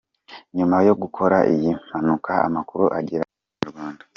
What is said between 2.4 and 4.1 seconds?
amakuru agera ku Inyarwanda.